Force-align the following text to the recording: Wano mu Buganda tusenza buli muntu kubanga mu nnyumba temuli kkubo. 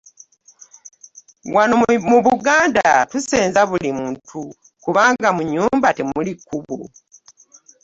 Wano 1.55 1.73
mu 2.09 2.17
Buganda 2.27 2.85
tusenza 3.11 3.59
buli 3.69 3.89
muntu 3.99 4.19
kubanga 4.83 5.27
mu 5.35 5.41
nnyumba 5.45 5.87
temuli 5.97 6.31
kkubo. 6.39 6.79